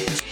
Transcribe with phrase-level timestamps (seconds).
[0.00, 0.29] Hey.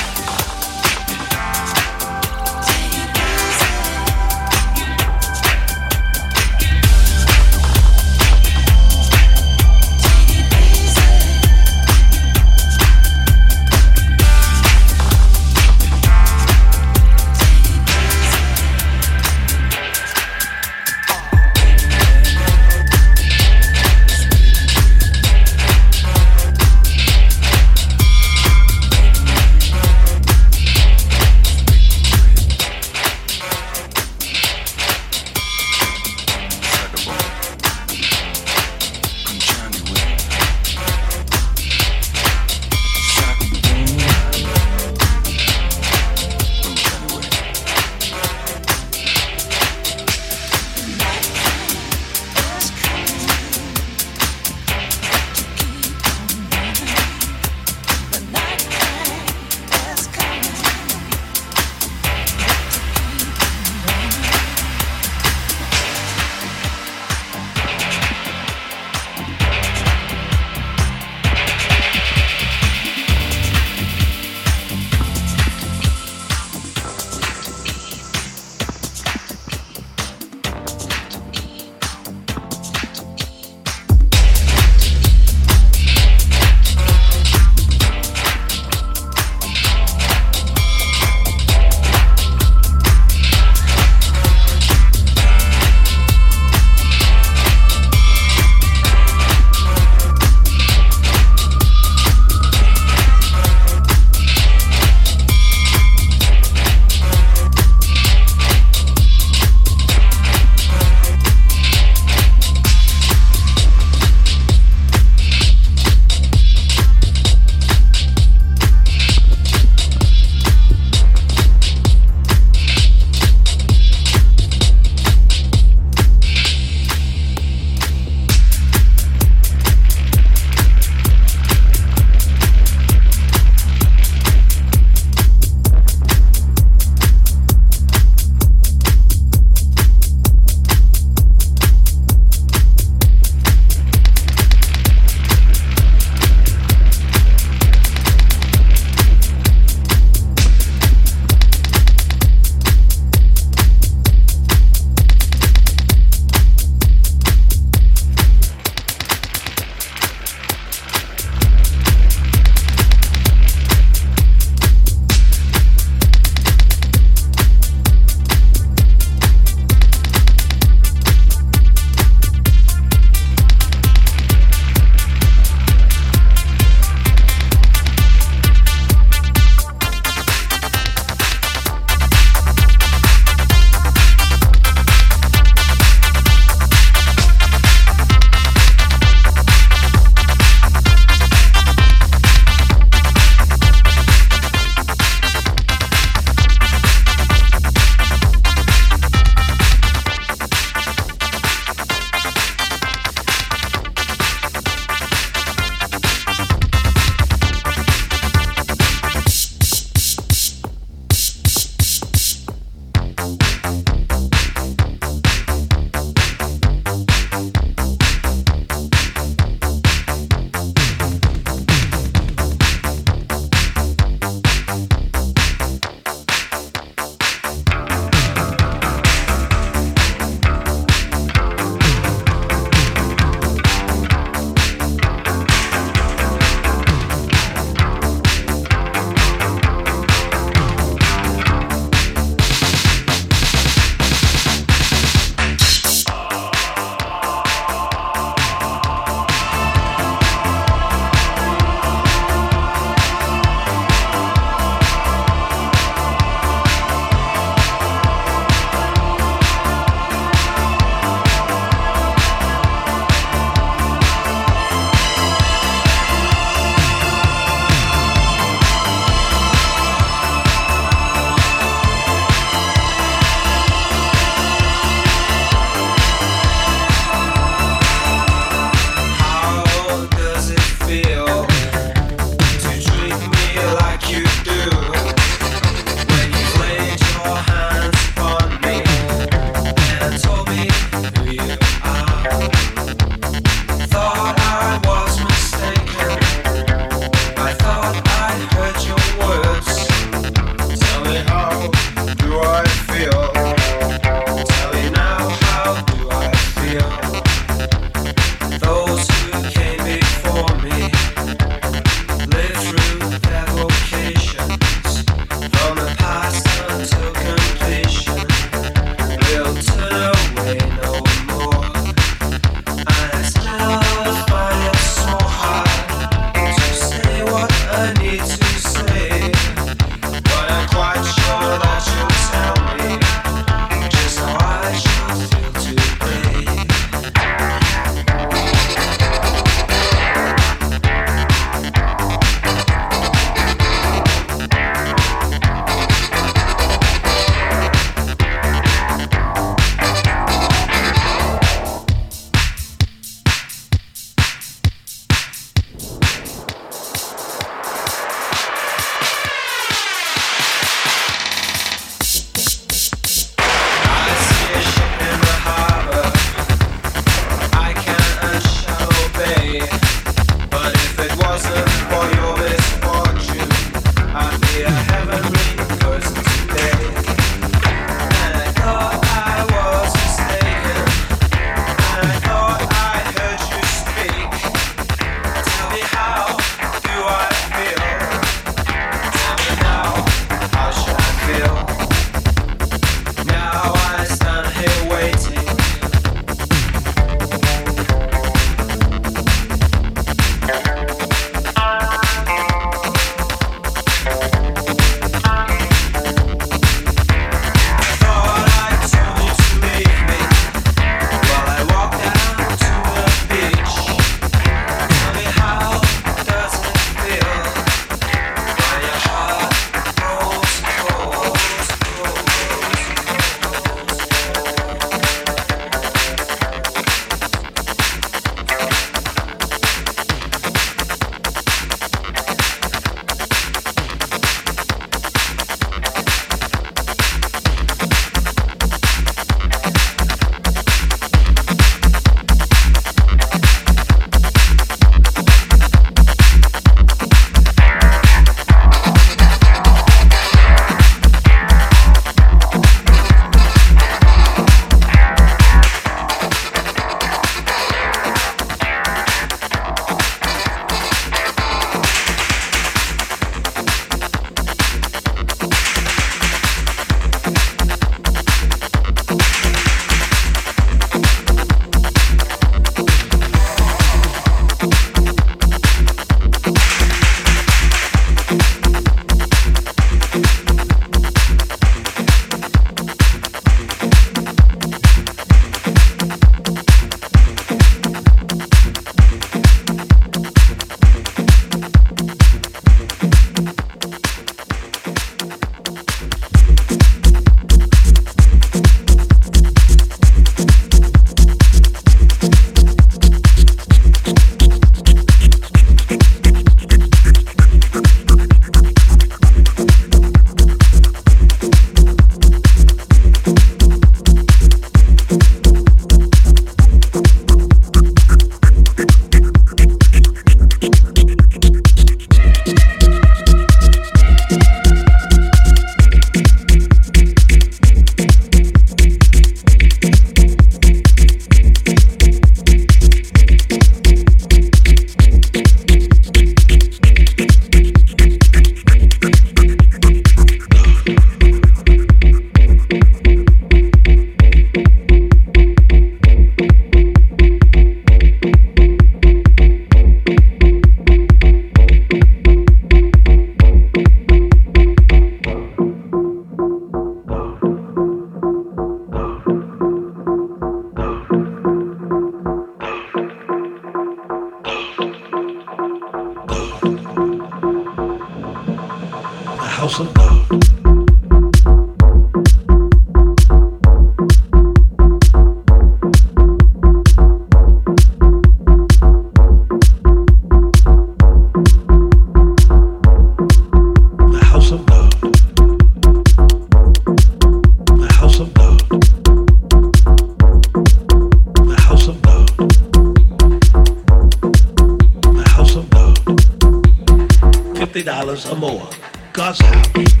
[598.21, 598.69] Samoa.
[599.13, 600.00] God's happy.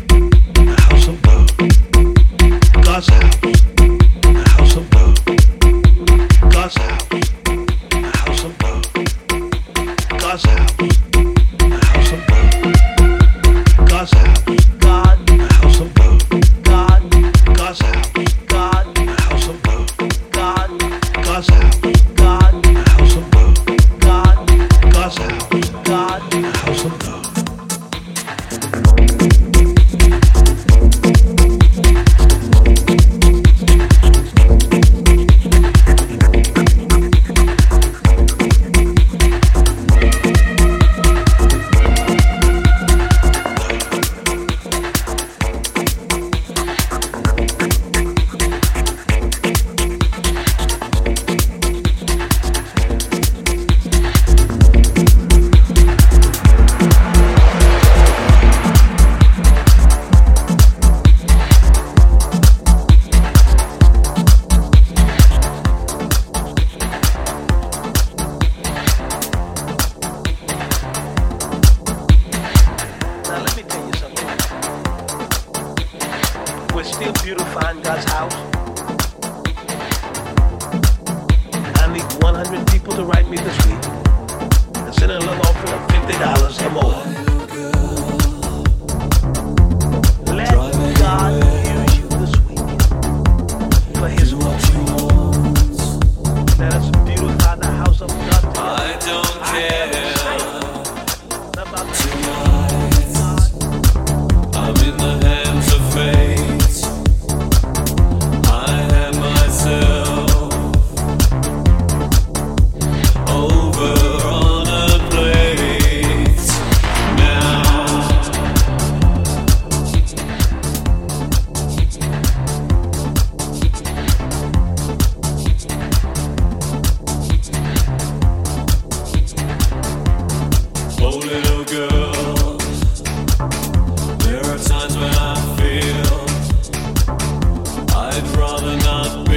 [138.61, 139.30] Rather not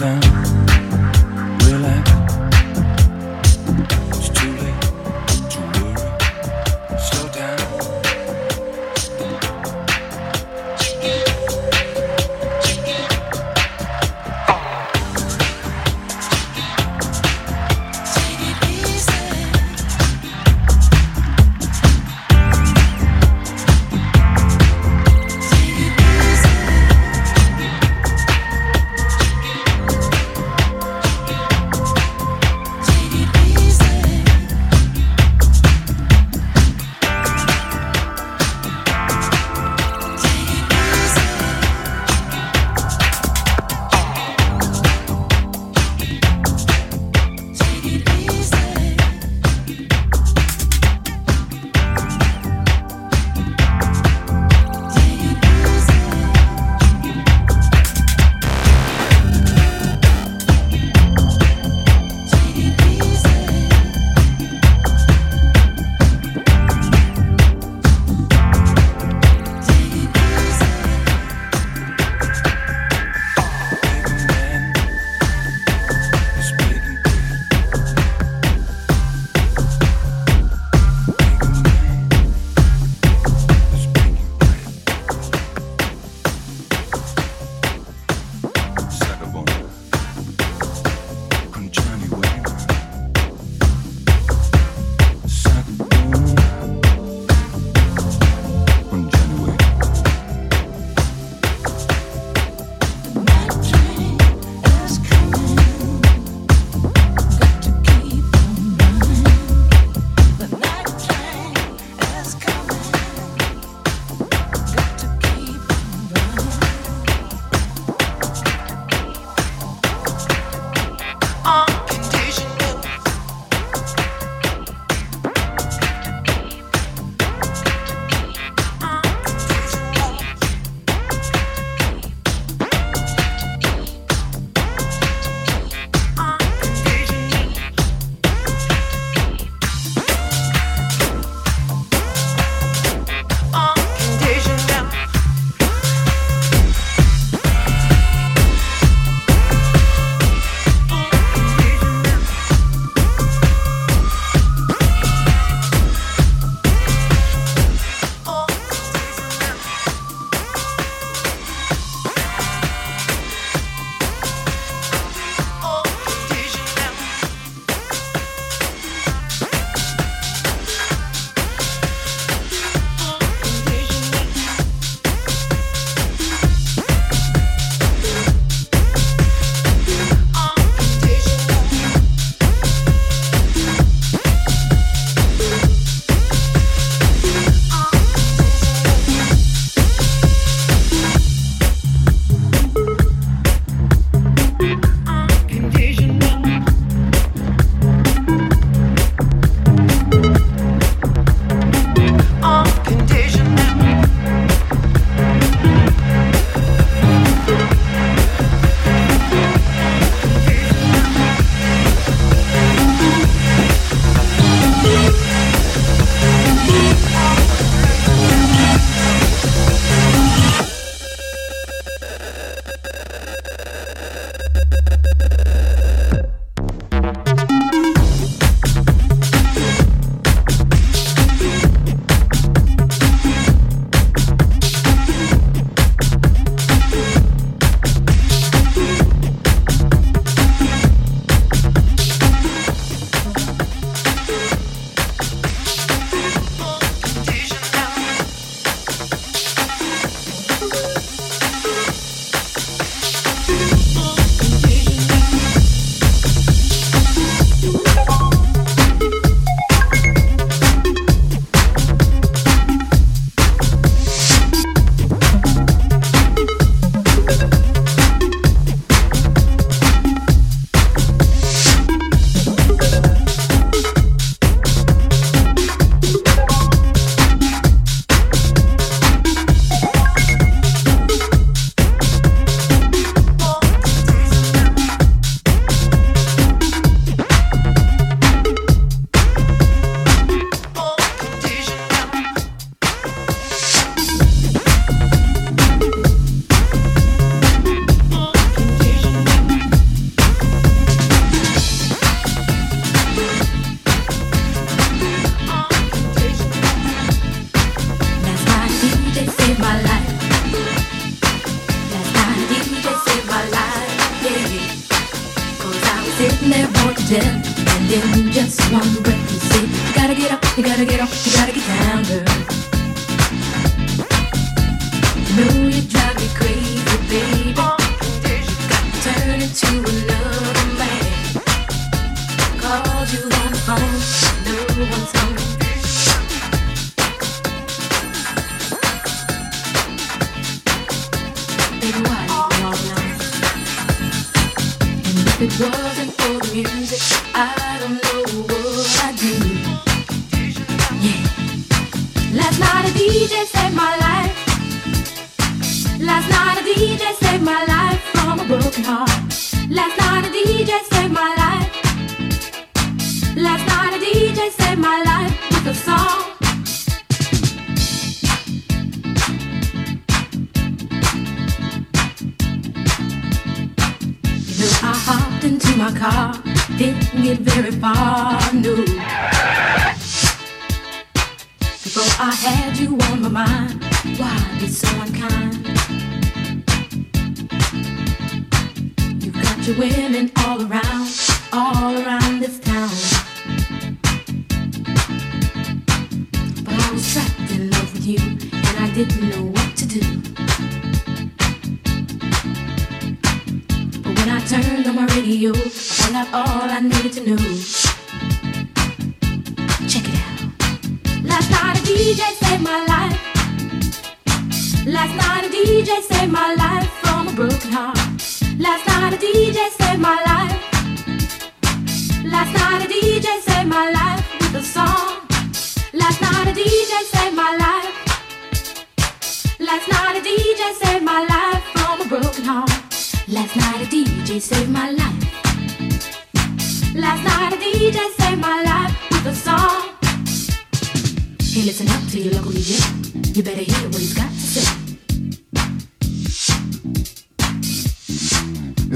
[0.00, 0.91] around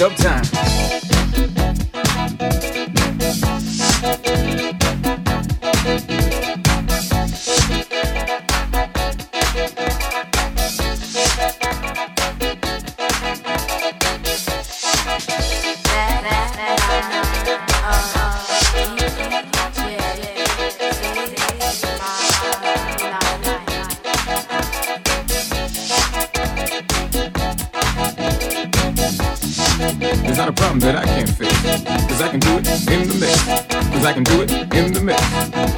[0.00, 0.79] Dub time.
[34.10, 35.22] I can do it in the mix,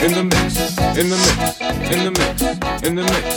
[0.00, 1.60] in the mix, in the mix,
[1.92, 3.31] in the mix, in the mix.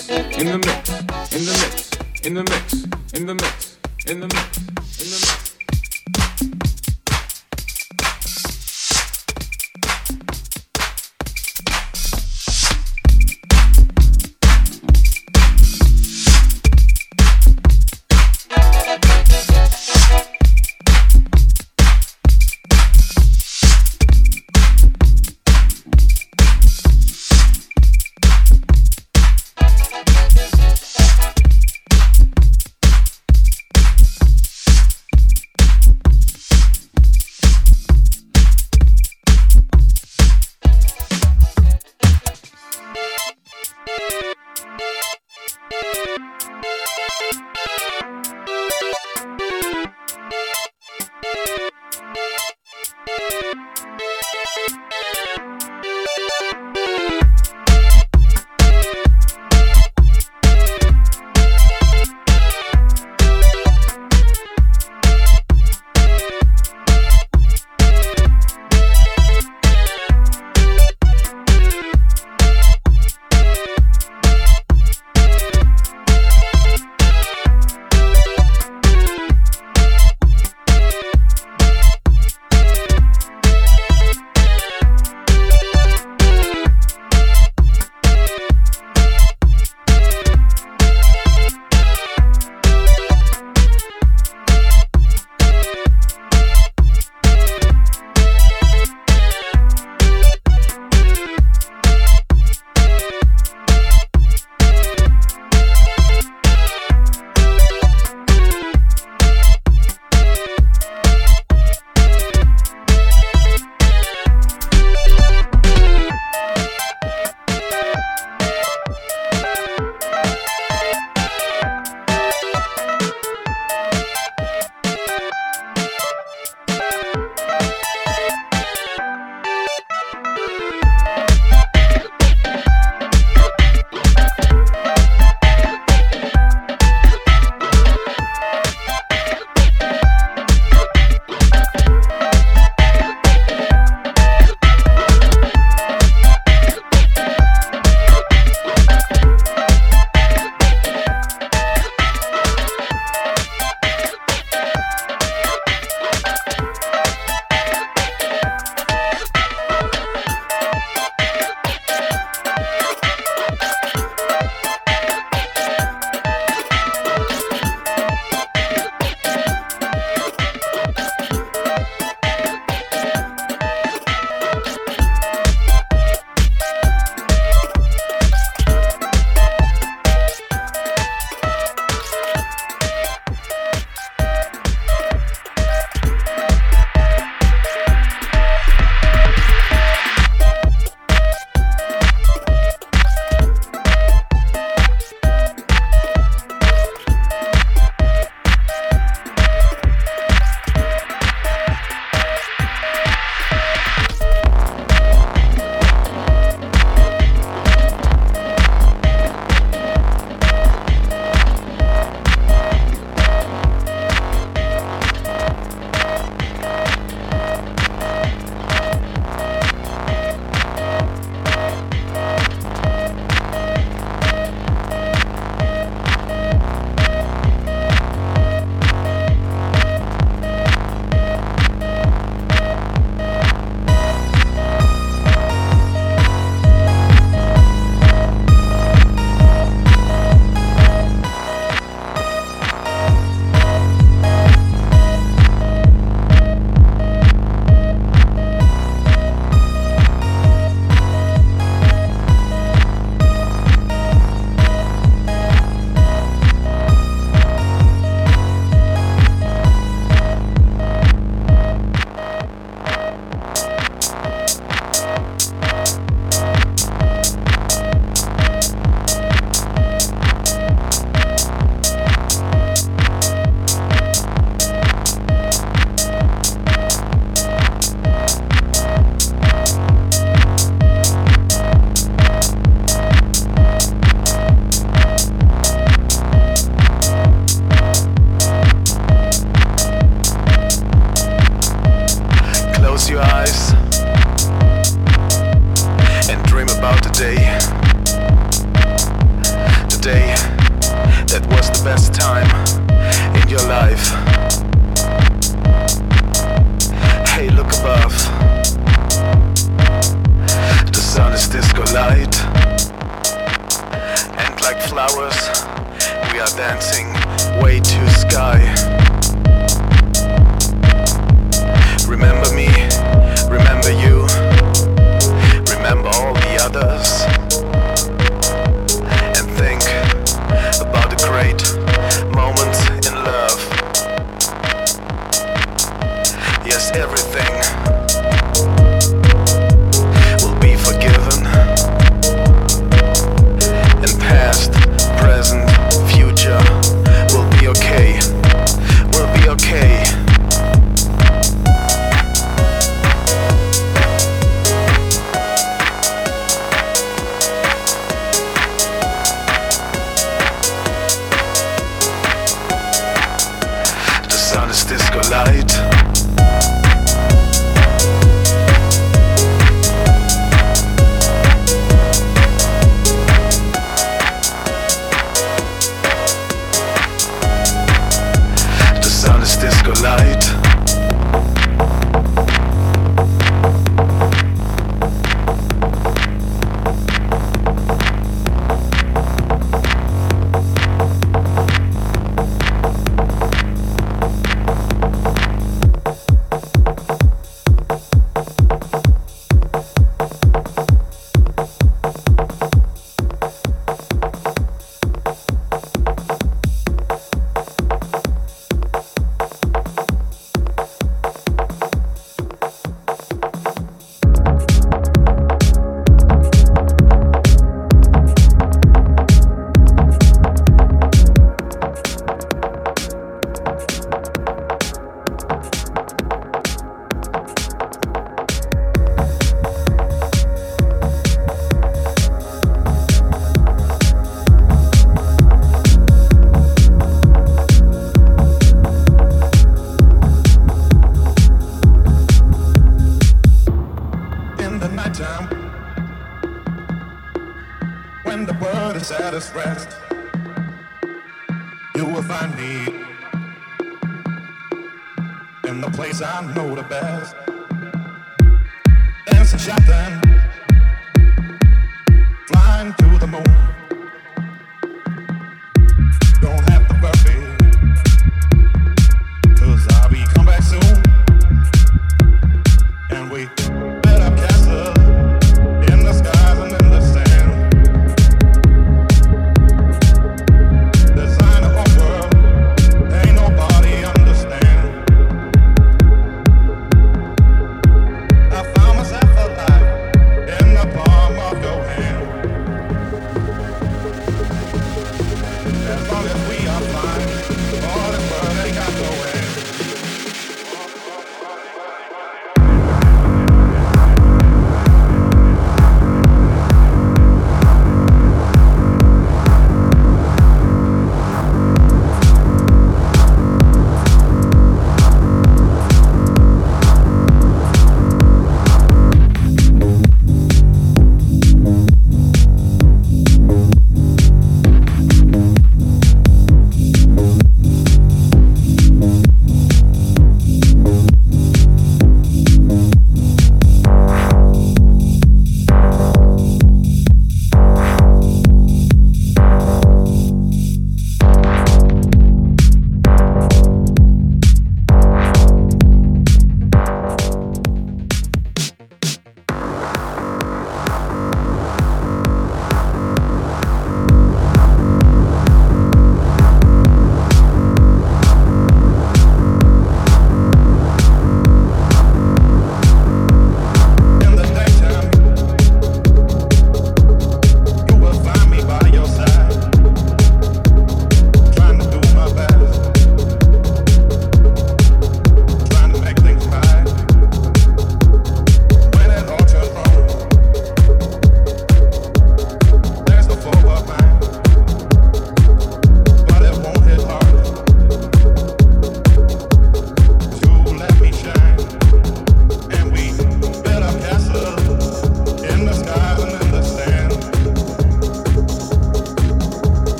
[449.58, 449.95] Is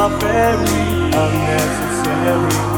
[0.00, 2.69] are very unnecessary,